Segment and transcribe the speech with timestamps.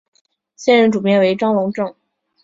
[0.55, 1.93] 现任主编为张珑正。